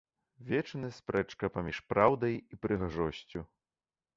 Вечная 0.51 0.89
спрэчка 0.99 1.49
паміж 1.57 1.77
праўдай 1.93 2.33
і 2.41 2.59
прыгажосцю. 2.67 3.39